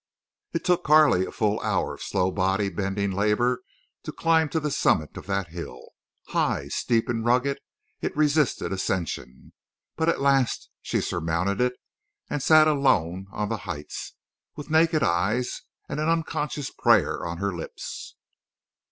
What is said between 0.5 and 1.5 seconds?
It took Carley a